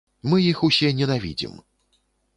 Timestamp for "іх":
0.51-0.63